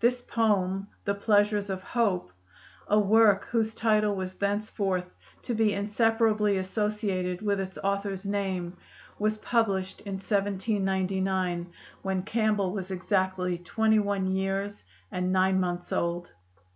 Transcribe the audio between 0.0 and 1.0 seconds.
This poem,